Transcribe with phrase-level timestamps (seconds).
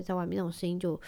[0.00, 1.00] 在外面那种声音就。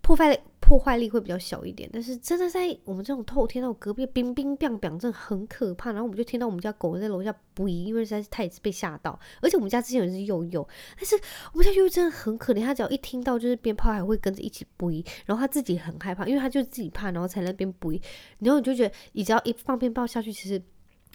[0.00, 5.90] 破坏破坏力会比较小一点，但是真的在我们这种透天，那种隔壁冰冰冰冰，真的很可怕。
[5.90, 9.18] 然后我们就听到我们家狗在楼下不宜，因为实在是太被吓到。
[9.42, 11.16] 而且我们家之前有一只幼幼，但是
[11.52, 15.04] 我们家幼幼真的很可怜，它只要一听到就是鞭炮，还会跟着一起不宜。
[15.26, 18.00] 然后它自己很害怕，因为它就自己怕，然后才那边不宜。
[18.38, 20.62] 然后你就觉得，你只要一放鞭炮下去，其实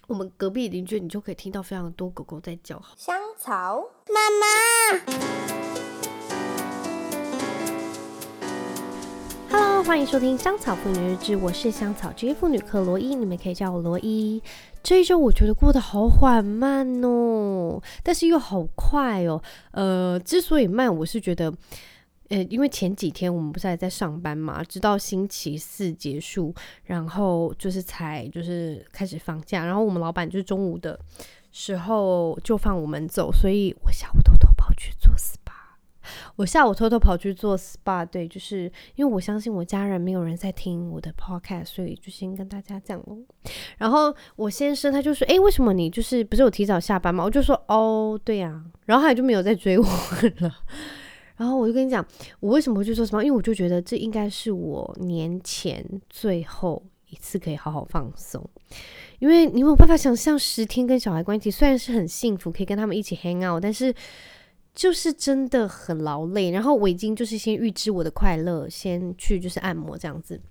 [0.07, 2.79] 我们隔壁邻居你就可以听到非常多狗狗在叫。
[2.97, 5.92] 香草妈妈。
[9.85, 14.41] 欢迎收听香草妇女日志，我是香草职业妇女克罗伊，你们可以叫我罗伊。
[14.81, 19.43] 这一周我觉得过得好缓慢哦，但是又好快哦。
[19.71, 21.53] 呃，之所以慢，我是觉得，
[22.29, 26.55] 呃，因为前几天我们不是还在上班嘛，直到星期四结束，
[26.85, 30.97] 然后就是才就是开始放假，然后我们老板就是中午的
[31.51, 35.42] 时候就放我们走，所以我下午偷偷跑去做 SPA。
[36.35, 38.63] 我下午偷偷跑去做 SPA，对，就是
[38.95, 43.19] 因为我相信我家人没有人在听我的 podcast，所以就先跟大家讲哦。
[43.77, 49.85] 然后我先生他就说：“诶，为什么你就是不是有提早下班吗？”我就说：“哦，对呀。”然后他也就没有再追我
[50.39, 50.51] 了。
[51.37, 52.03] 然后我就跟你讲，
[52.39, 58.43] 我为什么会去做 SPA，因为我就觉得这应该是我年前最后一次可以好好放松，
[59.19, 63.93] 因为你没有办法想象十天跟小孩关系虽然是很幸福，可以跟他们一起 hang out，但是。
[64.73, 70.41] 就是真的很劳累，然后我已经就是先预知我的快乐，先去就是按摩这样子。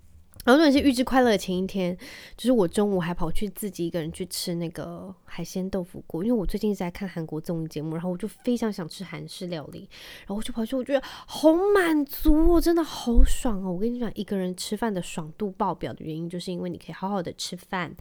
[0.45, 1.97] 然后那是预知快乐的前一天，
[2.37, 9.89] 就是我中午还跑去自己一个人去吃那个海鲜豆腐锅，因为我最近一直在看韩国综艺节目，然后我就非常想吃韩式料理，
[10.20, 13.73] 然后我就跑去，我觉得好满足哦，真的好爽哦！
[13.73, 17.95] 我跟你讲，一个人吃饭的爽度爆表的原因，就是因为你可以好好的吃饭，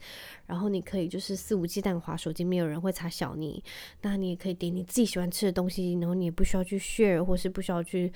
[0.48, 3.64] 然后你可以就是肆无忌惮划手机，没有人会查小你，
[4.02, 8.12] 那你也可以点你自己喜欢吃的东西，然后你也不需要去 share，或是不需要去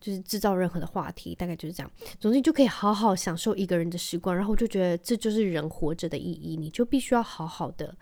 [0.00, 1.90] 就是制造任何的话题，大概就是这样。
[2.18, 7.96] 总之，你就可以好好享受一一个人的时光，然后我就觉得这就是人活着的意义，你就必须要好好的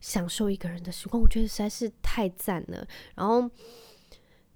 [0.00, 2.88] 享受一个人的时光，我觉得实在是太赞了。
[3.14, 3.46] 然后，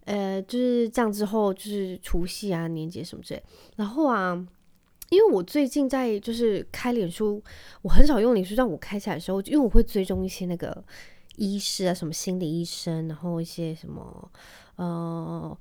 [0.06, 3.42] 呃，就是这样之后，就是除夕啊、年节什么之类。
[3.76, 4.34] 然后啊，
[5.10, 7.44] 因为我最近在就是开脸书，
[7.82, 10.82] 我很少用脸书，让我开起来的时候，因为我会追踪一些那个
[11.36, 14.32] 医师啊，什么心理医生，然后一些什么
[14.76, 15.58] 呃。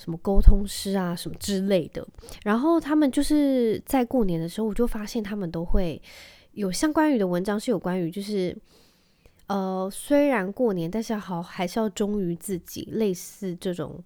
[0.00, 2.02] 什么沟通师啊，什么之类的，
[2.42, 6.00] 然后他们就是在过年的时候，我就发现他们都会
[6.52, 8.56] 有相关于的文章，是有关于就是，
[9.48, 14.02] 呃，虽然过年，但是好还是要忠于自己，类似这种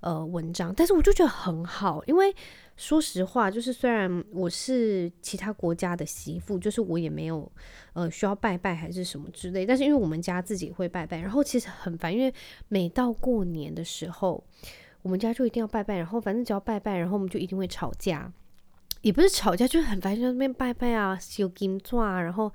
[0.00, 2.34] 呃文章，但是我就觉得很好，因为
[2.76, 7.50] 说实话，就是虽然我是其他国家的媳妇，就是我也没有
[7.94, 12.30] 呃需要拜拜还是什么之类，但是因为我们家自己会拜拜，然后其实很烦，因为
[12.68, 14.44] 每到过年的时候。
[15.02, 18.30] 我们家就一定要拜拜，然后反正只要拜拜，然后我们就一定会吵架，
[19.00, 22.52] 也不是吵架，就是很烦，就在那边拜拜啊，修金钻啊，然后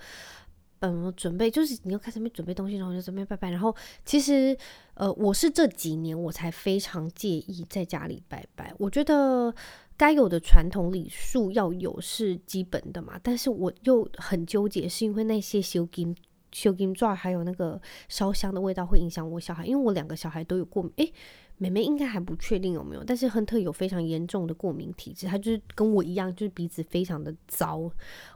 [0.80, 3.50] 嗯，准备就是你要开始准备东西，然后就准备拜拜。
[3.50, 3.74] 然后
[4.04, 4.56] 其实
[4.96, 9.56] 呃，我是这几年我才非常介意在家里拜拜，我觉得
[9.96, 16.14] 该有的传统礼数要有是基本的嘛，但是我又很纠结，是因为那些修金
[16.52, 21.14] 修金钻还有那个烧香的味道会影响我小孩，因为我两个小孩都有过敏，诶。
[21.63, 27.78] 妹妹应该还不确定有没有，但是亨特有非常严重的过敏体质，他就是跟我一样，就是鼻子非常的糟，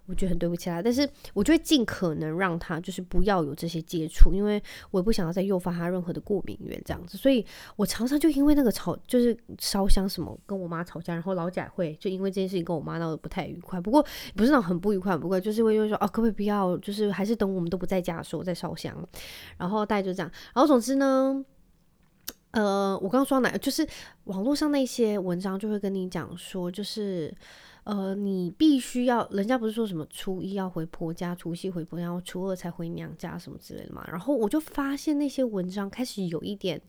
[0.06, 7.46] 我觉得很对不起他，但是我就会尽可能让他就是不要有这些接触，因为我也不想要再诱发他任何的过敏源这样子，所以
[7.76, 14.02] 我常常就因为那个吵，就是烧香什么跟我妈吵架，然后老贾会就因为这件事情跟我妈闹得不太愉快，不过
[14.38, 18.96] 不是那种很不愉快，不过就是会因为说哦，可不可以不要，就是还是等我们都不在家的时候再烧香，
[19.58, 21.44] 然后大概就这样，然后总之呢。
[22.52, 23.88] 呃，我刚刚说哪，就是
[24.26, 27.34] 网络上那些文章就会跟你讲说，就是
[27.84, 34.04] 呃，你必须要，人家不是说什么初一要回婆家，除夕回婆家，然后初二才回娘家什么之类的嘛。
[34.10, 36.82] 然后我就发现那些文章开始有一点。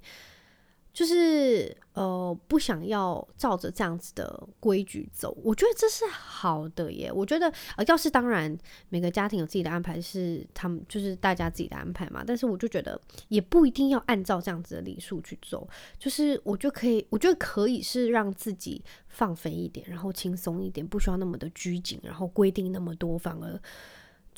[0.98, 7.08] 就是呃，不想要照着这样子的规矩走，我觉得这是好的耶。
[7.12, 7.46] 我觉得
[7.76, 8.58] 呃，要是当然
[8.88, 12.24] 每个家庭有自己的安排，是他们就是大家自己的安排嘛。
[12.26, 15.68] 但是我就觉得也不一定要按照这样子的礼数去走，
[16.00, 23.62] 就是我就可以，我觉得可以是让自己放飞一点，然后轻松一点，不需要那么的拘谨，然后规定那么多，反而。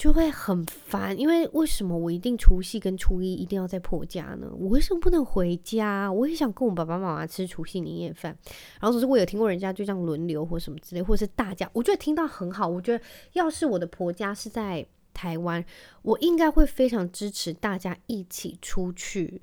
[0.00, 4.50] 就会很烦，因为为什么我一定除夕跟初一一定要在婆家呢？
[4.58, 6.10] 我为什么不能回家？
[6.10, 8.34] 我也想跟我爸爸妈妈吃除夕年夜饭。
[8.80, 12.66] 然后只是我有听过人家就这样轮流或什么之类，或者是大家，我觉得听到很好。
[12.66, 13.04] 我觉得
[13.34, 15.62] 要是我的婆家是在台湾，
[16.00, 19.42] 我应该会非常支持大家一起出去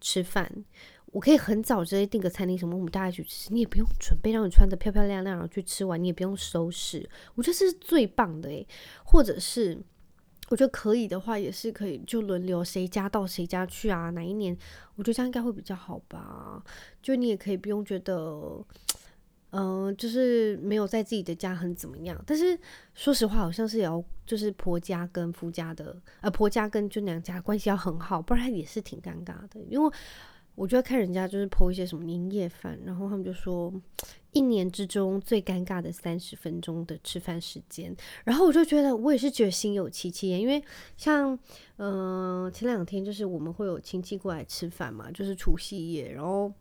[0.00, 0.64] 吃饭。
[1.12, 8.66] 我可以很早直接订个餐厅，什么我们大家一起去吃，你也不用准备，让你穿得漂漂亮亮，然后去吃完，你也不用收拾，我觉得这是最棒的诶，
[9.04, 9.78] 或者是
[10.52, 14.54] 我觉得可以的话，也是可以就轮流谁家到谁家去啊，哪一年，
[14.96, 16.62] 我觉得这样应该会比较好吧。
[17.00, 18.62] 就你也可以不用觉得，
[19.52, 22.22] 嗯、就是没有在自己的家很怎么样。
[22.26, 22.58] 但是
[22.94, 29.90] 说实话，好像是也要就是婆家跟夫家的，呃，婆家跟就娘家关系要很好，不然也是挺尴尬的，因为。
[30.54, 33.72] 我就要看人家就是 po 一些什么年夜饭，然后他们就说
[34.32, 37.94] 一年之中最尴尬的三十分钟的吃饭时间，
[38.24, 40.62] 然后我就觉得我也是觉得心有戚戚，因为
[40.96, 41.38] 像
[41.76, 46.52] 嗯、前两天就是我们会有亲戚过来吃饭嘛，就是除夕夜，然后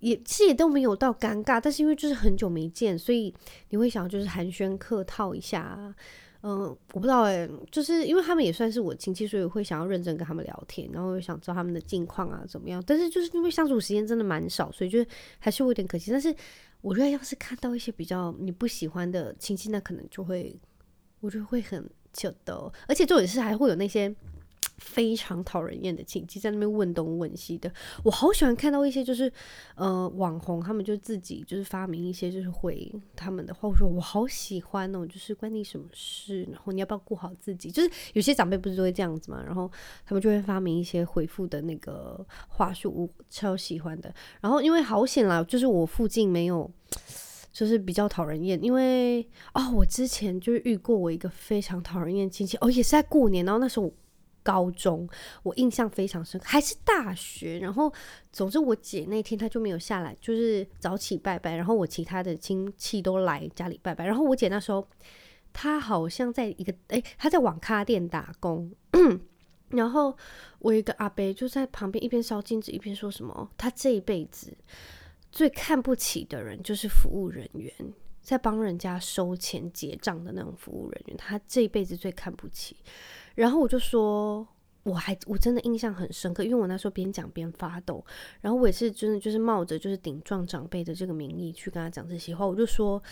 [0.00, 3.34] 也其实也都没有到尴尬，但是因为就是很久没见，所以
[3.68, 5.94] 你会想就是寒暄客套一下。
[6.42, 6.60] 嗯，
[6.94, 12.82] 我不知道哎，就是因为他们也算是我亲戚，所以会想要认真跟他们聊天，然后又想知道他们的近况啊怎么样。
[12.86, 15.04] 但是就是因为相处时间真的蛮少，所以就
[15.38, 16.10] 还是会有点可惜。
[16.10, 16.34] 但是
[16.80, 20.58] 我觉得要是看到一些比较你不喜欢的亲戚，那可能就会，
[21.20, 24.14] 我觉得会很糗的，而且重点是还会有那些。
[24.80, 27.70] 非常讨人厌的亲戚在那边问东问西的，
[28.02, 29.30] 我好喜欢看到一些就是
[29.76, 37.70] 呃网红，他们就自己就是发明一些就是回他们的话，我说我好喜欢哦，就是关你什么事，然后你要不要顾好自己？
[37.70, 39.70] 就是有些长辈不是都会这样子嘛，然后
[40.06, 44.12] 他们就会发明一些回复的那个话术，我超喜欢的。
[44.40, 46.68] 然后因为好险啦，就是我附近没有，
[47.52, 49.22] 就是比较讨人厌，因为
[49.52, 53.92] 哦，我之前就是遇过我一个非常讨人厌亲戚，哦，也是在过年，然后那时候。
[54.42, 55.08] 高中
[55.42, 57.58] 我印象非常深，还是大学。
[57.58, 57.92] 然后，
[58.32, 61.56] 总之我姐那天她就没有下来，就是早起拜拜。
[61.56, 64.04] 然后我其他的亲戚都来家里拜拜。
[64.06, 64.86] 然后我姐那时候
[65.52, 68.72] 她好像在一个诶，她在网咖店打工。
[69.68, 70.16] 然后
[70.58, 74.52] 我一个阿伯就在旁边一边烧金纸一边说什么：他这一辈子
[75.30, 77.72] 最看不起的人就是服务人员，
[78.20, 82.74] 在帮人家收钱结账的那种服务人员，他这一辈子最看不起。
[83.40, 84.46] 然后我就说，
[84.82, 88.04] 我还我真的印象很深刻，因为我那时候边讲边发抖。
[88.42, 92.46] 然后我也是真的就是冒着就是顶撞长辈的这个名义去跟他讲这些话。
[92.46, 93.02] 我就说，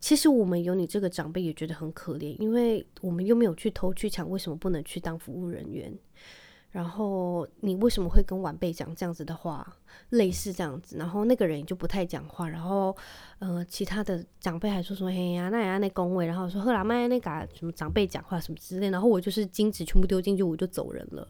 [0.00, 5.92] 其实我们有你这个长辈也觉得很可怜，因为我们又没有去偷去抢，为什么不能去当服务人员？
[6.74, 9.64] 然后你为什么会跟晚辈讲这样子的话，
[10.08, 10.96] 类似这样子？
[10.96, 12.48] 然后那个人就不太讲话。
[12.48, 12.96] 然后，
[13.38, 18.90] 呃，其他的长辈还说什么“嘿呀，那呀那恭维”，然后说“赫拉麦那嘎什么长辈讲话什么之类”。
[18.90, 21.28] 然后我就是金子全部丢进去，我就走人了。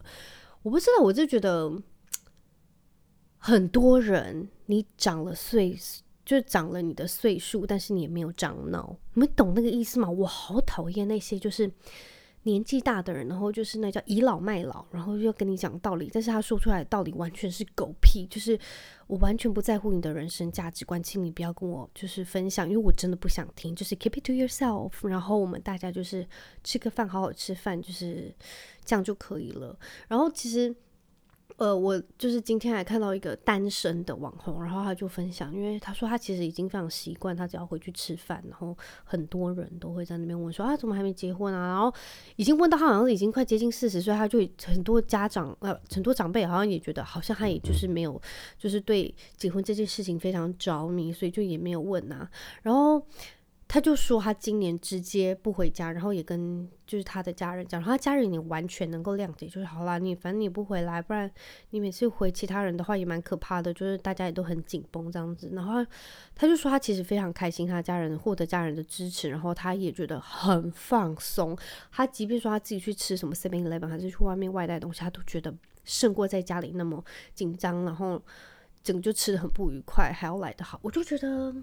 [0.63, 1.71] 我不知道，我就觉得
[3.37, 5.77] 很多人，你长了岁，
[6.25, 8.97] 就长了你的岁数，但是你也没有长脑。
[9.13, 10.09] 你们懂那个意思吗？
[10.09, 11.71] 我好讨厌那些就是。
[12.45, 18.57] 年纪大的人，然后就是那叫倚老卖老，然后又跟你讲道理，但是他说出来的道理完全是狗屁，就是
[19.07, 25.07] 我完全不在乎你的人生价值观，请你不要跟我就是分享，因为我真的不想听，就是 keep it to yourself。
[25.07, 26.27] 然后我们大家就是
[26.63, 28.33] 吃个饭，好好吃饭，就是
[28.85, 29.77] 这样就可以了。
[30.07, 30.75] 然后其实。
[31.57, 41.67] 呃，我就是今天还看到一个单身的网红，然后他就分享，因为他说他其实已经非常习惯，他只要回去吃饭，然后很多人都会在那边问说啊，怎么还没结婚啊？
[41.67, 41.93] 然后
[42.35, 48.21] 已经问到他好像是已经快接近四十岁，他就很多家长呃很多长辈好像也觉得好像他也就是没有，
[48.57, 52.29] 就是对结婚这件事情非常着迷，所以就也没有问啊，
[52.63, 53.01] 然后。
[53.67, 61.29] 他就说他今年直接不回家，然后也跟就是他的家人讲，然后他家人也完全能够谅解，就是好啦，你反正你不回来，不然
[61.71, 65.49] 你每次回其他人的话也蛮可怕的，就是大家也都很紧绷这样子。
[65.53, 65.83] 然后
[66.35, 71.57] 他就说他其实非常开心，他家人获得家人的支持，然后他也觉得很放松。
[71.91, 75.53] 他即便说他自己去吃什么 Seven Eleven 还是去外面外带东西，他都觉得
[75.83, 77.03] 胜过在家里那么
[77.33, 78.21] 紧张，然后
[78.83, 80.79] 整个就吃得很不愉快，还要来得好。
[80.83, 81.53] 我就觉得。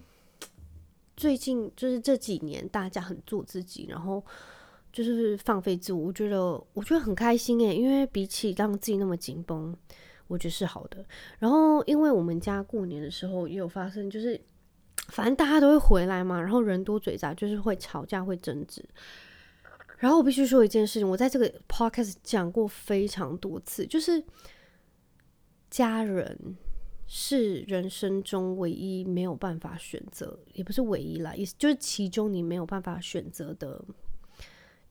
[1.23, 4.21] 最近就是这几年，大家很做自己，然后
[4.93, 6.07] 就是放飞自我。
[6.07, 9.73] 我觉得，我觉得很开心诶，因为比起让自己那么紧绷，
[10.27, 11.07] 我觉得是好的。
[11.39, 14.41] 然后，因为我们家过年的时候也有发生，就是
[15.11, 18.85] 反正大家都会回来嘛，然后人多嘴杂，就是会吵架、会争执。
[19.99, 24.21] 然后我必须说一件事情，我在这个 podcast 讲过非常多次，就是
[25.71, 26.57] 家人。
[27.15, 33.85] 是人生中唯一没有办法选择，也不是唯一啦，也就是其中你没有办法选择的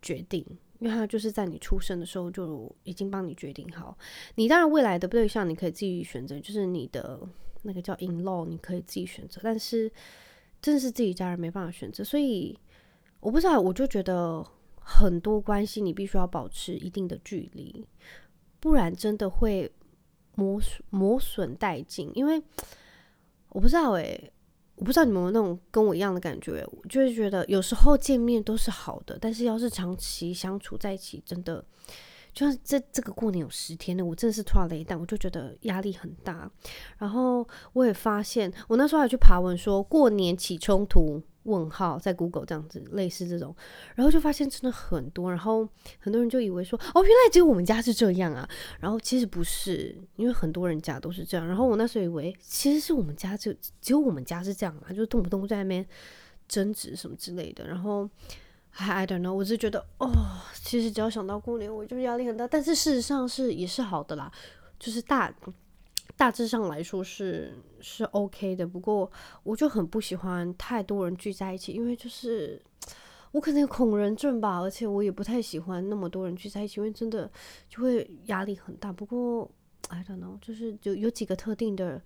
[0.03, 0.45] 决定，
[0.77, 3.97] 因为他就是在你出生的时候就已经帮你决定好。
[4.35, 7.19] 你当然未来的对象你可以自己选择，就是你的
[7.63, 9.91] 那个叫 in law，你可以自己选择，但是
[10.61, 12.55] 真的是自己家人没办法选择，所以
[13.19, 14.45] 我不知道，我就觉得
[14.79, 17.83] 很多关系你必须要保持一定的距离，
[18.59, 19.71] 不然真的会。
[20.35, 22.41] 磨损磨损殆尽，因为
[23.49, 24.33] 我不知道哎、欸，
[24.75, 31.63] 我不知道你们有那种跟我一样的感觉，我就是觉得有时候见面都是好的，但是要是长期相处在一起，真的。
[32.33, 36.49] 就像这这个过年有十天呢，我真的是突然雷，但我就觉得压力很大。
[36.97, 43.55] 然后我也发现，我那时候还去爬文说过年起冲突问号在 Google 这样子类似这种，
[43.95, 45.29] 然后就发现真的很多。
[45.29, 45.67] 然后
[45.99, 48.47] 很多人就以为说哦，原来只有我们家是这样啊。
[48.79, 51.47] 然后其实不是，因为很多人家都是这样。
[51.47, 55.85] 然后我那时候以为其实是我们家就只有我们家是这样嘛，就动不动在那边
[56.47, 57.67] 争执什么之类的。
[57.67, 58.09] 然后。
[58.73, 60.09] I don't know，我就觉得哦，
[60.63, 62.47] 其实只要想到过年，我就压力很大。
[62.47, 64.31] 但是事实上是也是好的啦，
[64.79, 65.29] 就是大
[66.15, 68.65] 大致上来说是是 OK 的。
[68.67, 69.11] 不过
[69.43, 72.61] 我就很不喜欢太多人聚在一起，因为就是
[73.31, 77.29] 我可能有恐人症吧，而且我也不太喜欢那么多人聚在一起，因为真的
[77.69, 78.91] 就会压力很大。
[78.91, 79.49] 不过
[79.89, 82.01] I don't know，就是就有几个特定的。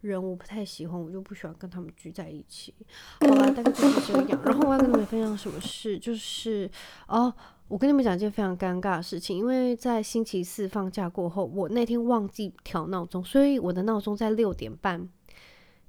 [0.00, 2.74] 人我不太喜欢，我就不喜欢跟他们聚在一起。
[3.20, 4.40] 好吧，大概就是这样。
[4.44, 6.70] 然后我要跟你们分享什么事，就是
[7.06, 7.32] 哦，
[7.68, 15.08] 我跟你们讲一件非常尴尬的事情，因为在星期四放假过后，我那天忘记调闹钟，所以我的闹钟在六点半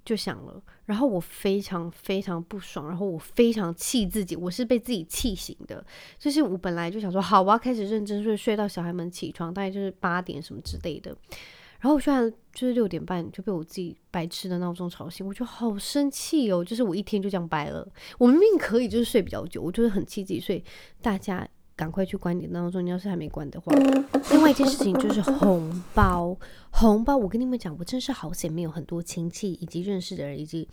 [0.03, 0.61] 就响了。
[0.85, 5.81] 然后我非常非常不爽，然后我非常气自己，我是被自己气醒的。
[6.19, 11.15] 就是我本来就想说，好，我要开始认真睡，睡到小孩们起床，大概就是八点什么之类的。
[11.81, 16.63] 然后我虽然就是六点半就被我自己白痴的闹钟吵醒，我就好生气哦！
[16.63, 17.85] 就是我一天就这样白了。
[18.19, 20.39] 我明明可以就是睡比较久，我就是很气自己。
[20.39, 20.63] 所以
[21.01, 23.73] 大家赶快去关你的闹钟，你要是还没关的话。
[24.29, 26.37] 另外一件事情就是红包，
[26.69, 30.69] 红包，我跟你们讲，我真是好险，没有很多亲戚以及认识的人，以及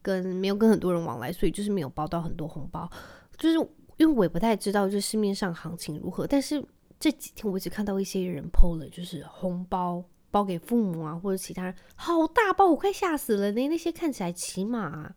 [0.00, 2.90] 跟没有跟很多人往来，所以就是没有包到很多红包。
[3.36, 3.58] 就是
[3.98, 6.26] 因为我也不太知道，就市面上行情如何。
[6.26, 6.64] 但是
[6.98, 10.02] 这几天我只看到一些人 PO 了，就是红包。
[10.32, 13.68] 包给父母啊，或者其他人，好大包，我快吓死了呢！
[13.68, 15.14] 那些看起来起码、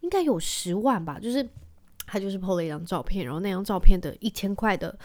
[0.00, 1.46] 应该有十万吧，就是
[2.06, 4.96] 他就是 PO 了一张照片，然后那张照片的一千块的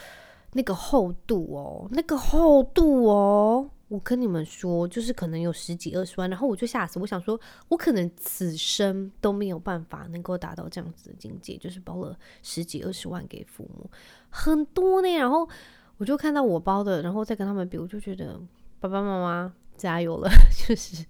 [0.52, 13.90] 那个厚度哦，那个厚度哦，我跟你们说，就是可能有十几二十万，然后我就吓死，我想说，我可能此生都没有办法能够达到这样子的境界，就是包了十几二十万给父母，
[14.30, 15.12] 很多呢。
[15.16, 15.50] 然后
[15.98, 18.40] 我就看到我包的，然后再跟他们比，我就觉得。
[18.84, 20.30] 爸爸妈妈加油了，
[20.68, 21.06] 就是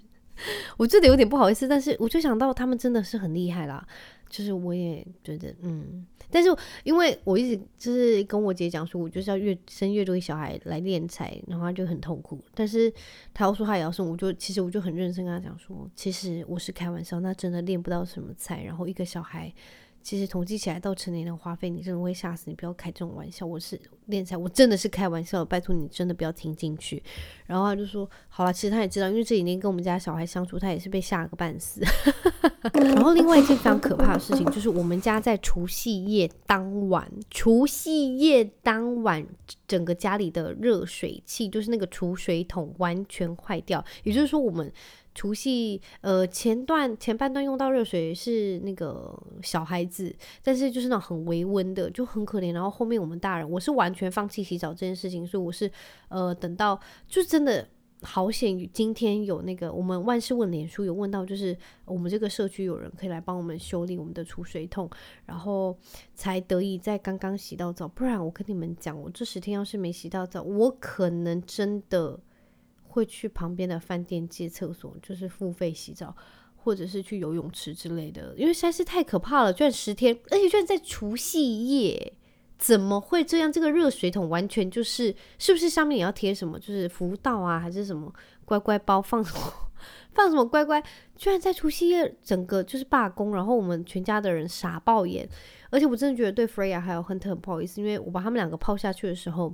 [0.77, 3.83] 我真的有点不好意思，但是我就想到他们真的是很厉害啦，
[4.29, 12.93] 就是我也觉得嗯，但是因为我一直就是跟我姐讲说，我就是要越生越多小孩来练财，然后他就很痛苦，但是
[13.33, 19.51] 他要说他也要生，我就其实我就很认真跟他讲说，其实我是开玩笑，那真的练不到什么财，然后一个小孩。
[20.03, 22.55] 其实统计起来到成年的花费，你真的会吓死你！
[22.55, 27.01] 不要开这种玩笑，我是练财，我真的是开玩笑，拜托你真的不要听进去。
[27.47, 31.81] 然后他就说：“好了，其实他也知道，因为这几年跟我们家小孩相处，他也是被吓个半死。
[32.73, 39.25] ”然后另外一件非常可怕的事情，就是我们家在除夕夜当晚，除夕夜当晚，
[39.65, 44.69] 整个家里的热水器，就是那个储水桶完全坏掉，也就是说我们。
[45.15, 52.51] 除夕，呃，前段前半段用到热水是那个小孩子，但是就是那种很微温的，就很可怜。
[52.51, 55.71] 然后后面我们大人，我是完全放弃洗澡这件事情，所以我是
[56.09, 57.67] 呃等到就真的
[58.01, 61.55] 好险，今天有那个我们万事问脸书有问到，就是
[61.85, 64.89] 我们这个社区有人可以来帮我们修理我们的储水桶，
[65.25, 65.77] 然后
[66.15, 67.87] 才得以在刚刚洗到澡。
[67.87, 72.19] 不然我跟你们讲，我这十天要是没洗到澡，我可能真的。
[72.93, 76.15] 会去旁边的饭店借厕所，就是付费洗澡，
[76.55, 79.51] 或者是去游泳池之类的，因为实在是太可怕了。
[79.51, 82.13] 居然十天，而且居然在除夕夜，
[82.59, 83.51] 怎么会这样？
[83.51, 86.59] 这个热水桶完全就是，是不是上面也要贴什么？
[86.59, 88.13] 就是福到啊，还是什么
[88.45, 89.53] 乖乖包放什么
[90.13, 90.81] 放什么乖乖？
[91.15, 95.27] 居然在除夕夜整个就是罢工，然后我们全家的人傻爆眼。
[95.71, 99.53] 而且我真的觉得对 Freya 还有亨特很不好意思，因为我把他们两个抛下去的时候。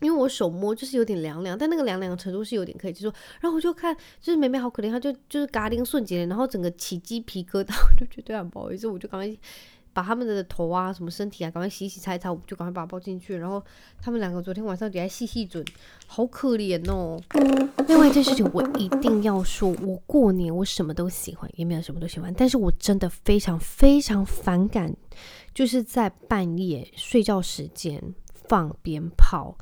[0.00, 3.12] 因为我手摸就是有点凉凉，但那个凉凉的程度是有点可以接受。
[3.40, 9.38] 然后我就看，就是妹妹好可怜，她就就是嘎丁瞬间，然后整个起鸡皮疙瘩，我 就觉得很不好意思，我就赶快
[9.92, 13.36] 把他们的头啊、什么身体啊，赶快洗洗擦擦，我就赶快把它抱进去。
[13.36, 13.60] 然后
[14.00, 15.64] 他们两个昨天晚上也在细细准，
[16.06, 17.20] 好可怜哦。
[17.88, 24.94] 另外一件事情，我一定要说，我过年我什么都喜欢，也没有什么都喜欢，但是我真的非常非常反感，
[25.52, 29.58] 就是在半夜睡觉时间放鞭炮。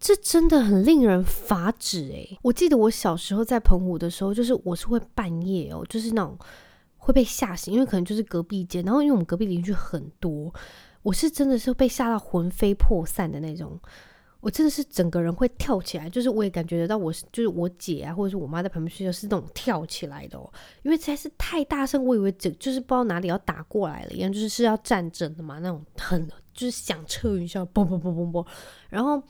[0.00, 6.36] 这真的很令人发指诶，我记得我小时候在澎湖的时候，就是我是会半夜哦，就是那种
[6.96, 10.52] 会被吓醒，因为可能就是隔壁间，然后因为我们隔壁邻居很多，
[11.02, 13.78] 我是真的是被吓到魂飞魄散的那种。
[14.40, 20.50] 我真的是整个人会跳起来，就是我也感觉得到我是就是我姐啊，或者是我妈在旁边睡觉是那种跳起来的哦，
[20.82, 28.46] 因为实在是太大声，我以为整就是不知道哪里要打过来了一样，就是是要战争的嘛，那种很就是响彻云霄，嘣嘣嘣嘣嘣，
[28.88, 29.22] 然后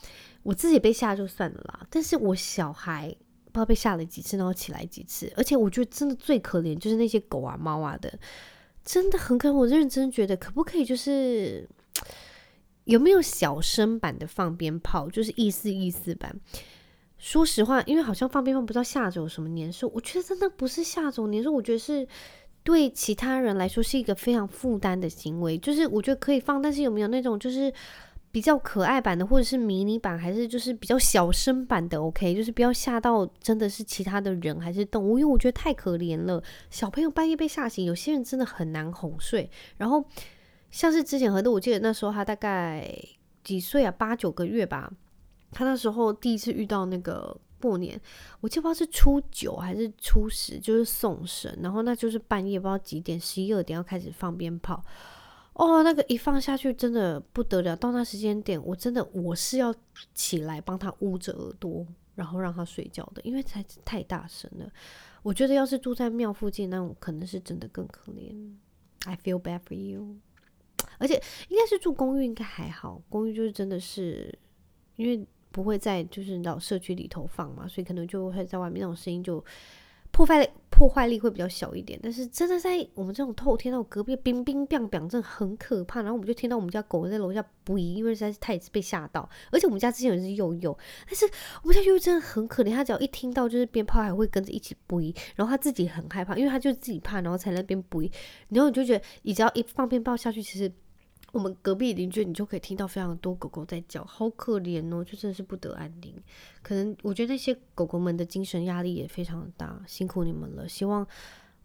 [0.50, 3.08] 我自己被吓就算了啦，但是我小孩
[3.46, 8.12] 不知道被吓了几次，然后起来几次，而且我觉得真的最可怜就是那些狗啊猫啊的，
[8.84, 11.68] 真的很可怜，我认真觉得可不可以就是。
[12.84, 15.08] 有没有小声版的放鞭炮？
[15.08, 16.34] 就是意思意思版。
[17.18, 22.08] 说实话，因为好像放鞭炮不知道吓走什么年兽，我觉得真的不是吓走年兽，我觉得是
[22.64, 25.56] 对其他人来说是一个非常负担的行为。
[25.58, 27.72] 就是我觉得可以放，但是有没有那种就是
[28.32, 36.42] 比较可爱版的，或者是迷你版，还是就是比较小声版的？OK，就是不要吓到真的是其他的人还是动物，因为我觉得太可怜了。
[36.70, 40.04] 小朋友半夜被吓醒，有些人真的很难哄睡，然后。
[40.72, 42.88] 像是之前和的，我记得那时候他大概
[43.42, 44.88] 几岁啊，八九个月吧。
[45.50, 48.00] 他那时候第一次遇到那个过年，
[48.40, 54.80] 我记不知道是初九还是初十，就是送神，然后那就是半夜不知道几点，十一二点要开始放鞭炮。
[55.60, 59.74] 哦，那个一放下去真的不得了，到那时间点，我真的我是要
[60.14, 64.66] 起来帮他捂着耳朵，然后让他睡觉的，因为才太大声了。
[65.22, 68.54] 我觉得要是住在庙附近那种，可能是真的更可怜。
[69.04, 70.16] I feel bad for you.
[70.96, 73.02] 而且应该是住公寓，应该还好。
[73.10, 74.34] 公寓就是真的是，
[74.96, 79.44] 因为不会在就是老社区里头放嘛，所以可能就会在外面那种声音就
[80.12, 81.98] 破坏破坏力会比较小一点。
[82.02, 86.00] 但是真的在我们这种透天，到隔壁冰冰冰冰，真的很可怕。
[86.02, 89.28] 然后我们就听到我们家狗在楼下不宜，因为实在是太被吓到。
[89.50, 90.76] 而且我们家之前有一只幼幼，
[91.06, 91.24] 但是
[91.62, 95.14] 我们家幼幼真的很可怜，它只要一听到就是鞭炮，还会跟着一起不宜。
[95.36, 98.10] 然后它自己很害怕，因为它就自己怕，然后才那边不宜。
[98.48, 100.70] 然后你就觉得，你只要一放鞭炮下去，其实。
[101.32, 106.14] 我们隔壁邻居，你就可以听到非常多狗狗在叫，好可怜哦，就真的是不得安宁。
[106.62, 110.68] 可能我觉得那些狗狗们的精神压力也非常大，辛苦你们了。
[110.68, 111.06] 希望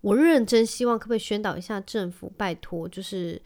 [0.02, 3.42] 我认真希望，可不可以宣导一下政府，拜托，就是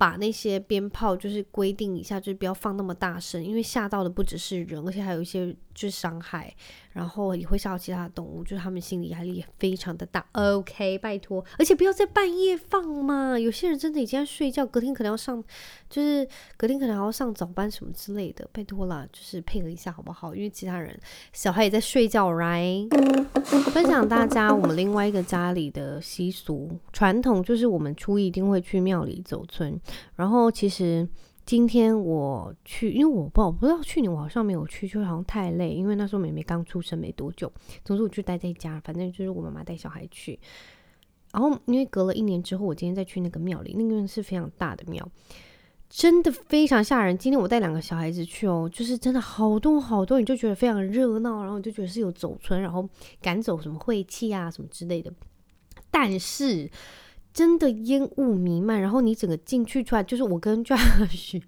[0.00, 6.56] 把那些鞭炮就是规定一下，就是不要放那么大声，因为吓到的不只是人，而且还有一些就是伤害。
[6.92, 10.26] 然后也会吓到其他的动物，就是他们心理压力也非常的大。
[10.32, 15.40] OK，拜托，而且不要在半夜放嘛，有些人真的已经在睡觉，隔天可能要上，
[15.88, 20.34] 就是隔天可能还要上早班什么之类的，拜托啦，就是配合一下好不好？
[20.34, 20.98] 因为其他人
[21.32, 22.88] 小孩也在睡觉，right？
[23.70, 29.80] 分享大家我们另外一个家里的习俗传统，就是我们初一一定会去庙里走春，
[30.16, 31.08] 然后其实。
[31.46, 37.50] 今天我去，因为我不，我不知道去年我好像没有去，就好像太累，因为那时候妹妹刚出生没多久。
[37.84, 40.38] 总之我就待在家，反正就是我妈妈带小孩去。
[41.32, 45.04] 然后因为隔了一年之后，我今天再去那个庙里，那个是非常大的庙，
[45.88, 47.18] 真的非常吓人。
[47.18, 52.88] 今天我带两个小孩子去哦，就是真的好多好多，你就觉得非常热闹，然后你就觉得是有走村，然后
[53.20, 55.12] 赶走什么晦气啊什么之类的。
[55.90, 56.70] 但是。
[57.32, 61.40] 真的烟雾弥漫，然后你整个进去出来，就是我跟 Josh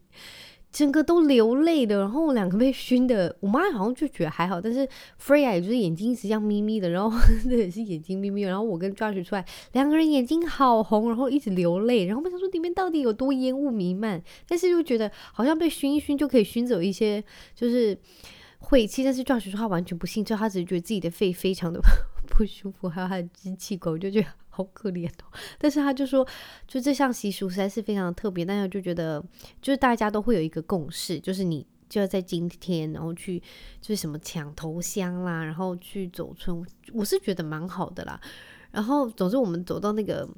[0.71, 4.88] 整个都流泪的，然后我两个被熏的，我妈好像就觉得还好，但是
[5.21, 7.14] Freya 也就是眼睛一直这眯眯的，然后
[7.45, 17.23] 那也是眼睛眯眯，然后我跟 Josh 出来，两个人眼睛好红，然后一直流泪，然后我想说里面到底有多烟雾弥漫，但是又觉得好像被熏一熏就可以熏走一些
[17.55, 17.99] 就是
[18.61, 21.79] 晦气，但是 Josh 说他完全不信，就他只是觉得自己的肺非常的
[22.31, 24.41] 不舒服，还有他的支气管，我就觉得。
[24.54, 26.26] 好可怜哦， 但是他就说，
[26.68, 29.24] 就这项习俗实在是非常的特别，但是就觉得，
[29.62, 33.38] 就是大家都会有一个共识，就是你就要在今天，然后去
[33.80, 36.62] 就是什么抢头香啦，然后去走村，
[36.92, 38.20] 我是觉得蛮好的啦。
[38.70, 40.28] 然后总之我们走到那个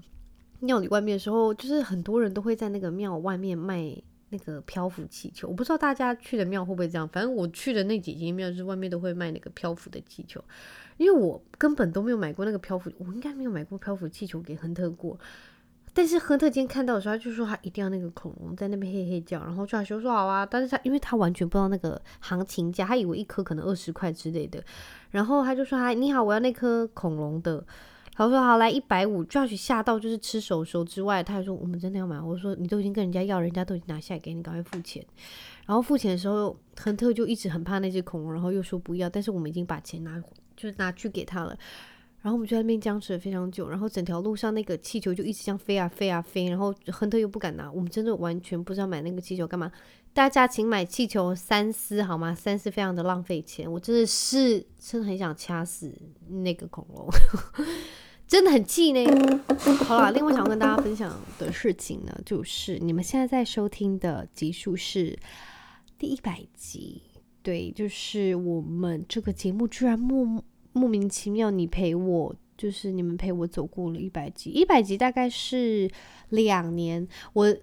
[0.61, 3.95] 庙里外面的时候，就是很多人都会在那个庙外面卖
[4.37, 10.43] 那个漂浮气球，我不知道大家去的庙会不会这样，反正我去的那几间庙是外面都会卖那个漂浮的气球。
[10.97, 15.19] 因为我根本都没有买过那个漂浮，我应该没有买过漂浮气球给亨特过。
[15.93, 20.45] 但是亨特今天看到的时候，他就说他一定要那个恐龙在那边嘿嘿叫，然后就还说说好啊。
[20.45, 24.63] 但是他因为他完全不知道那个行情价，他以为一颗可能二十块之类的，
[25.11, 27.65] 然后他就说他你好，我要那颗恐龙的。
[28.15, 32.21] 他说好来一百五，Josh 吓到就是吃手手之外，他还说我们真的要买。
[32.21, 35.05] 我说你都已经跟人家要，人家都已经拿下来给你，赶快付钱。
[35.67, 40.23] 然后付钱的时候，亨特就一直很怕那只恐龙，然后又说不要，但是我们已经把钱拿。
[40.57, 41.59] 就是拿去给他了，
[42.25, 49.71] 然后我们就在那边僵持了非常久，然后整条路上那个气球就一直这样飞啊飞啊飞，然后亨特又不敢拿，我们真的完全不知道买那个气球干嘛。
[50.15, 52.35] 大家请买气球三思好吗？
[52.35, 55.93] 三思非常的浪费钱，我真的是真的很想掐死
[56.29, 57.07] 那个恐龙，
[58.27, 59.05] 真的很气呢。
[59.85, 65.19] 好了，另外想要跟大家分享的事情呢，就是你们现在在收听的集数是
[65.99, 67.03] 第一百集。
[67.43, 70.43] 对，就是我们这个节目居然默默
[70.75, 75.91] 莫名其妙，你陪我，就是你们陪我走过了一百集，一百集大概是
[76.29, 77.09] 两年。
[77.33, 77.57] 我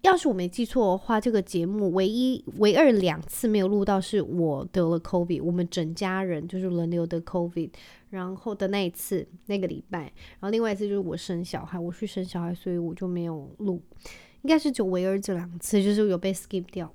[0.00, 7.70] 要是我没记错的话，这个节目唯一唯二两次没有录到，是我得了 COVID，我们整家人就是轮流得 COVID，
[8.10, 13.80] 然后的那一次那个礼拜，然后另外一次就是我生小孩，我去生小孩，所以我就没有录。
[14.42, 16.92] 应该是就唯二这两次，就是有被 skip 掉。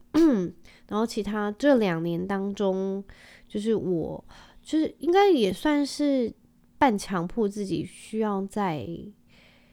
[0.88, 3.04] 然后其他这两年当中，
[3.48, 4.24] 就是我
[4.70, 6.32] 就是应该也算是
[6.78, 8.88] 半强迫自己，需要在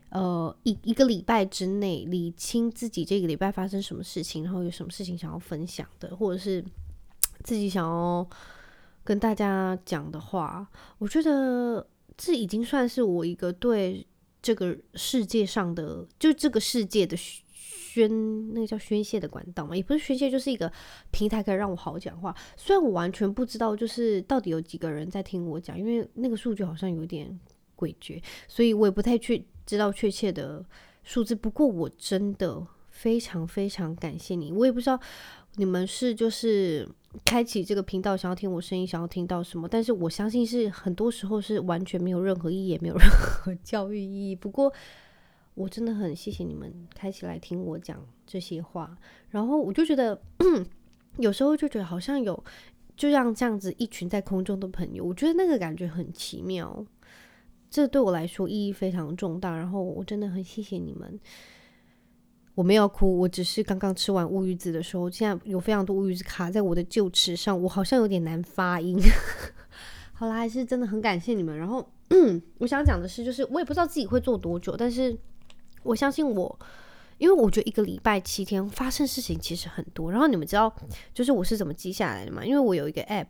[0.09, 6.65] 呃一一个礼拜之内理清自己这个礼拜发生什么事情，然后有什么事情想要分享的，或者是
[7.45, 8.27] 自己想要
[9.05, 10.67] 跟大家讲的话。
[10.97, 14.07] 我觉得这已经算是我一个对
[14.41, 17.15] 这个世界上的，就这个世界的。
[17.97, 20.71] 宣那个叫宣泄的管道嘛，也不是宣泄，就是一个
[21.11, 22.37] 平台，可以让我好讲话。
[22.55, 27.27] 虽然我完全不知道，就是到底有几个人在听我讲，因为那个数据好像有点
[27.75, 30.63] 诡谲，所以我也不太去知道确切的
[31.05, 31.35] 数字。
[31.35, 35.01] 不过我真的非常非常感谢你，我也不知道
[35.55, 36.87] 你们是就是
[37.25, 44.37] 开启这个频道想要听我声音，想要听到什么，但是我相信是很多时候是完全没有任何意义，也没有任何教育意义。
[44.37, 44.71] 不过。
[45.57, 48.95] 我真的很谢谢你们开起来听我讲这些话，
[49.31, 50.21] 然后我就觉得，
[51.17, 52.45] 有时候就觉得好像有，
[52.95, 56.85] 就像这样子一群在空中的朋友，我觉得那个感觉很奇妙，
[57.71, 59.57] 这对我来说意义非常重大。
[59.57, 61.19] 然后我真的很谢谢你们，
[62.55, 68.99] 我没有哭，我只是刚刚吃完乌鱼子的时候，现在有非常多乌鱼子卡在我的臼齿上，我好像有点难发音。
[70.13, 71.57] 好啦，还是真的很感谢你们。
[71.57, 71.91] 然后
[72.59, 75.17] 我想讲的是，就是我也不知道自己会做多久，但是。
[75.87, 76.59] 我相信我，
[77.19, 80.11] 因为我觉得一个礼拜七天发生事情其实很多。
[80.11, 80.75] 然后你们知道，
[81.15, 82.45] 就是我是怎么记下来的吗？
[82.45, 83.27] 因为我有一个 app，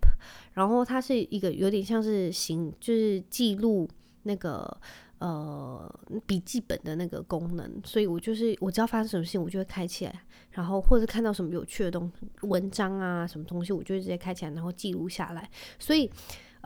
[0.54, 3.88] 然后它是一个有点像是行，就是记录
[4.24, 4.76] 那个
[5.18, 7.80] 呃笔记本的那个功能。
[7.84, 12.10] 所以我就是我知道发生什么事情，我就会开起来，然后或者看到什么有趣的东
[12.42, 15.48] 文章啊，什么东西，我就会直接开起来，然后记录下来。
[15.78, 16.10] 所以。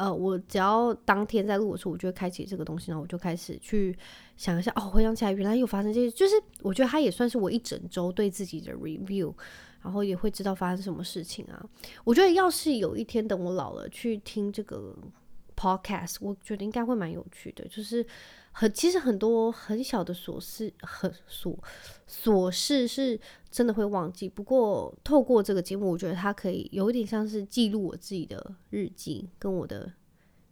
[0.01, 3.95] 呃，我只要当天在录的时候，我就会开启这个东西，然后我就开始去
[4.39, 9.31] 想一下，哦，回想起来原来有发生这些，就是我觉得它也算是我一整周对自己的 review，
[9.83, 11.63] 然后也会知道发生什么事情啊。
[12.03, 14.97] 我觉得要是有一天等我老了去听这个
[15.55, 18.07] podcast，我觉得应该会蛮有趣的，就是。
[18.53, 21.57] 很，其实很多很小的琐事，很琐
[22.09, 23.19] 琐事是
[23.51, 24.29] 真的会忘记。
[24.29, 29.91] 不过透过这个节目，我觉得它可以有一点像是记录我自己的日记，跟我的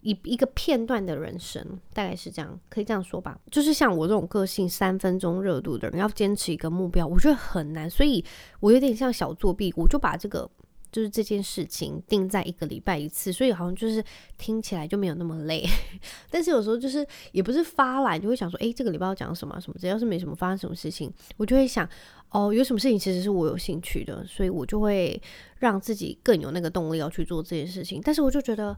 [0.00, 3.38] 一一个片段的人生，大概是这样，可以这样说吧。
[3.50, 7.90] 就是像我这种个性三分钟热度的人，要坚持一个目标，我觉得很难。
[7.90, 8.24] 所以
[8.60, 10.50] 我有点像小作弊，我就把这个。
[10.90, 14.02] 就是这件事情定在一个礼拜一次，所以好像就是
[14.36, 15.66] 听起来就没有那么累。
[16.30, 19.76] 但是有时候就是也不是发懒，就会想说，诶，这个礼拜要讲什么什么？
[19.78, 21.88] 只要是没什么发生什么事情，我就会想，
[22.30, 25.20] 哦，有什么事情其实是我有兴趣的，所以我就会
[25.58, 28.00] 让自己更有那个动力要去做这件事情。
[28.02, 28.74] 但是我就觉得，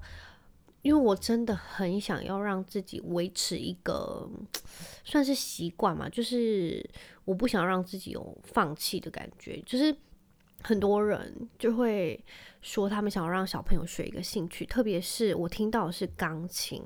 [0.83, 4.29] 因为我真的很想要让自己维持一个
[5.05, 6.85] 算是习惯嘛，就是
[7.25, 9.95] 我不想让自己有放弃的感觉，就是。
[10.63, 12.23] 很多人就会
[12.61, 16.83] 说，他们想要让小朋友学一个兴趣，特别是我听到的是钢琴。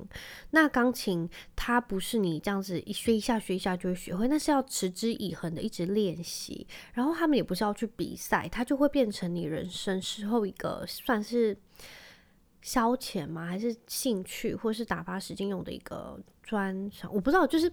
[0.51, 6.65] 那钢琴它不是你这样子一学一下学一下就会学会，那是要持之以恒的一直练习。
[6.93, 11.57] 然后他们也不是要去比赛，它就会变成你人生时候一个算是
[12.61, 13.45] 消遣吗？
[13.45, 17.13] 还是兴趣，或是打发时间用的一个专长？
[17.13, 17.69] 我不知道，就是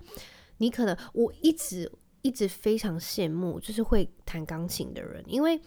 [0.57, 1.91] 你可能我一直。
[2.23, 5.61] 一直非常羡慕，就是会弹钢琴的人，因为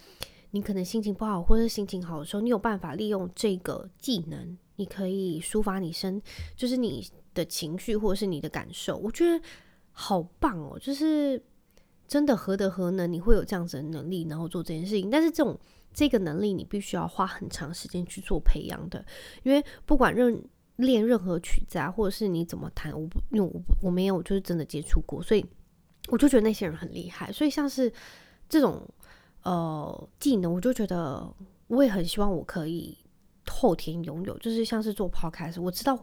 [0.51, 6.21] 你可能心情不好，或者心情好的时候，你有办法利用这个技能，你可以抒发你身，
[6.55, 8.95] 就是你的情绪或者是你的感受。
[8.95, 9.43] 我觉得
[9.91, 11.43] 好棒哦，就是
[12.07, 15.09] 真的何德何能，你会有这样子的能力，然后做这件事情。
[15.09, 15.59] 但是这种
[15.93, 19.05] 这个能力，你必须要花很长时间去做培养的，
[19.43, 20.41] 因为不管任
[20.77, 25.45] 练任何曲子啊，或者是你怎么弹，我不，因为我我没有就是真的接触过，所以。
[26.09, 27.91] 我就觉得那些人很厉害，所以像是
[28.47, 28.87] 这种
[29.41, 31.27] 呃技能，我就觉得
[31.67, 32.95] 我也很希望我可以
[33.47, 34.37] 后天拥有。
[34.37, 35.97] 就是像是做 podcast，我知道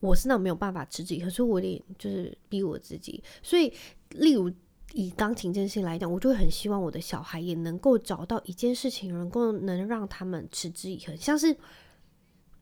[0.00, 3.22] 我是那种没有办法持之以恒，可是我得就是逼我自己。
[3.42, 3.70] 所以，
[4.10, 4.50] 例如
[4.94, 11.14] 以钢琴这件事情来讲，我就会很希望我的小孩也能够找到一件事情，能够能让他们持之以恒。
[11.18, 11.54] 像是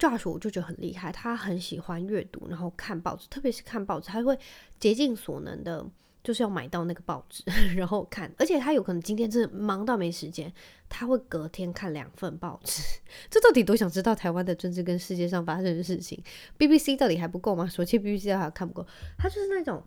[0.00, 4.36] Josh，我就觉得很厉害，他很喜欢阅读，然后看报纸，特别是看报纸，他会
[4.80, 5.88] 竭尽所能的。
[6.22, 7.42] 就是要买到那个报纸，
[7.76, 10.52] 然后看，而且他有可能今天真的忙到没时间，
[10.88, 12.82] 他会隔天看两份报纸。
[13.28, 16.22] 这到底多想知道台湾的政治跟世界上发生的事情
[16.58, 17.66] ？BBC 到底还不够吗？
[17.66, 18.86] 说起 BBC 还看不够，
[19.18, 19.82] 他就是那种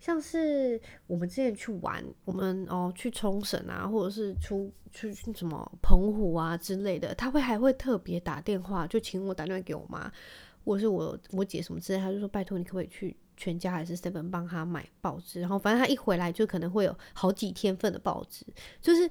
[0.00, 10.10] 像是我们之前去玩，我们哦去冲绳啊，或者是出去什么澎湖啊之类的，他会还会特别打电话，就请我打电话给我妈，
[10.64, 13.14] 或者是我我姐什么之类，他就说拜托你可不可以去。
[13.36, 18.46] 全家还是 seven 帮他买报纸，然后反正他一回来就可能会有好几天份的报纸，
[18.80, 19.10] 就是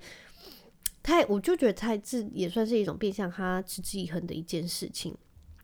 [1.01, 5.15] 他，我就觉得他这也算是一种变相他持之以恒的一件事情，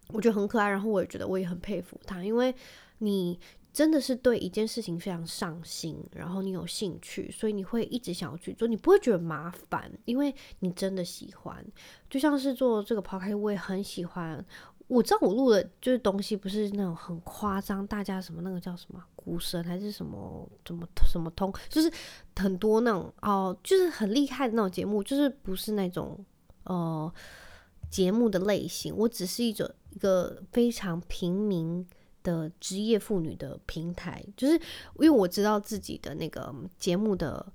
[0.10, 2.54] 我觉得很可爱，然后我也觉得我也很佩服他，因为
[2.98, 3.40] 你
[3.72, 11.66] 真的是对一件事情非常上心，然后你有兴趣，所以你会一直想要去做，你不会觉得麻烦，因为你真的喜欢，
[12.10, 14.46] 就像是做这个 podcast，我也很喜欢。
[14.90, 21.92] 我知道我录的就是东西不是那种很夸张，大家什么那个叫什么股神还是什么什么什么通，就是
[22.36, 26.26] 很多那种哦，就是很厉害的那种节目，就是不是那种
[26.64, 27.14] 呃
[27.92, 28.92] 节目的类型。
[28.96, 31.88] 我只是一种一个非常平民
[32.24, 34.62] 的职业妇女的平台，就是因
[35.02, 37.46] 为我知道自己的那个节目的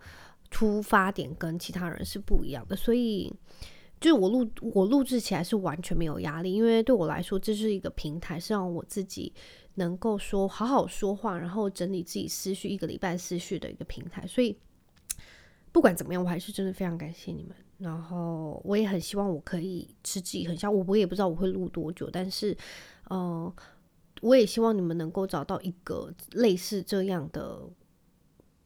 [0.52, 3.34] 出发点跟其他人是不一样的，所以。
[4.04, 9.32] 就是我录我录制起来是完全没有压力，因为对我来说这是一个平台，是让我自己
[9.76, 14.26] 能够说好好说话，然后整理自己思绪一个礼拜思绪的一个平台。
[14.26, 14.54] 所以
[15.72, 17.56] 不管怎么样，我还是真的非常感谢你们。
[17.78, 22.52] 然后我也很希望我可以持之以恒，像我我也不知道我会录多久，但是
[23.08, 23.54] 嗯、呃，
[24.20, 27.62] 我也希望你们能够找到一个类似这样的。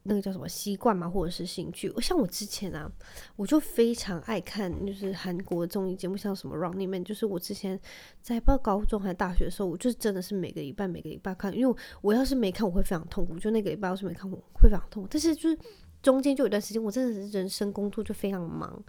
[0.09, 1.93] 那个叫什么习惯嘛，或者是兴趣？
[2.01, 2.91] 像我之前啊，
[3.37, 7.03] 我就非常爱看，就是韩国综艺节目，像什么《Running Man》。
[7.05, 7.79] 就是我之前
[8.23, 13.39] 在不知道高中还是大学的时候，我就真的是每个礼拜每个礼拜看，因为我要是没看，我会非常痛苦。
[13.39, 15.09] 就那个礼拜要是没看，我会非常痛苦。
[15.11, 15.59] 但是就是
[16.03, 18.83] 中间就有一段时间，我真的是人生工作就非常忙，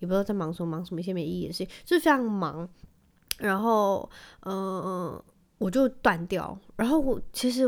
[0.00, 2.68] 也不知道在忙什么，忙什么一些没意义的事情，就是非常忙。
[3.38, 4.10] 然后，
[4.40, 5.24] 嗯、呃，
[5.58, 6.58] 我就断掉。
[6.76, 7.64] 然后我其实。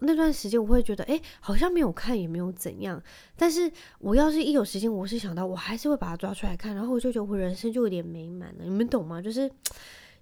[0.00, 3.02] 那段时间我会觉得，哎、好像没有看也没有怎样。
[3.36, 8.64] 但是我要是一有时间，我是想到我还是会把它抓出来看，然后我就觉得我人生就有点美满了。
[8.64, 9.20] 你们懂吗？
[9.20, 9.50] 就是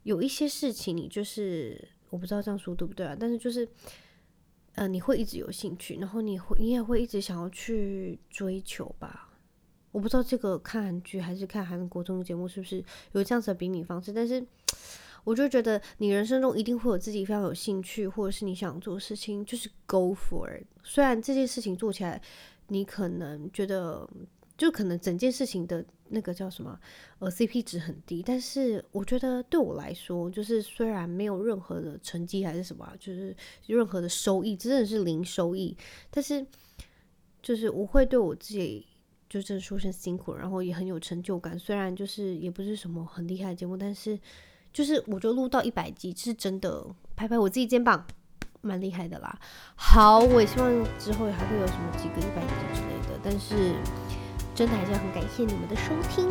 [0.03, 3.17] 有一些事情，你就是我不知道这样说对不对啊？
[3.19, 3.69] 但是就是，
[4.77, 9.31] 呃，你会一直有兴趣，然后你会你也会一直想要去追求吧。
[9.93, 14.47] 我不知道这个看韩剧还是看韩国综艺节目是不是有这样子的比拟方式，但是。
[15.27, 20.65] 我就觉得你人生中一定会有自己非常有兴趣，或者是你想做的事情，就是 go for it。
[20.85, 22.23] 虽然这件事情做起来，
[22.69, 24.09] 你可能觉得
[24.57, 26.79] 就可能整件事情的那个叫什么
[27.19, 33.35] 呃 CP 值很低，但是我觉得对我来说，就是虽然没有任何的成绩还是什么，就是
[33.67, 35.77] 任何的收益，真的是零收益，
[36.09, 36.47] 但是
[37.43, 38.87] 就是我会对我自己
[39.29, 41.59] 就真的说声辛苦，然后也很有成就感。
[41.59, 44.17] 虽然就是也不是什么很厉害的节目，但是。
[44.77, 46.85] 就是我就录到一百集是真的，
[47.17, 48.05] 拍拍我自己肩膀，
[48.61, 49.39] 蛮厉害的啦。
[49.75, 53.73] 好，我也希望之后还会有什么几个一百集之类的，但是
[54.55, 56.29] 真的还是要很感谢你们的收听。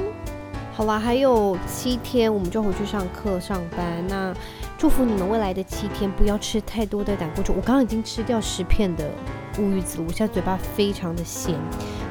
[0.75, 4.31] 好啦，还有七天我们就回去上课上班，那
[4.77, 7.57] 祝福你们未来的七天不要吃太多的胆固醇。
[7.57, 9.09] 我刚刚已经吃掉十片的
[9.57, 11.55] 乌鱼子，我现在嘴巴非常的咸。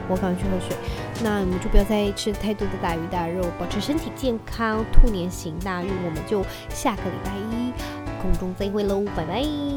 [0.08, 0.76] 我赶快去喝水，
[1.22, 5.90] 那你们就不要再吃太多的大鱼大肉，保持身体健康，兔年行大运。
[6.04, 7.72] 我们就下个礼拜一
[8.20, 9.73] 空中再会喽，拜拜。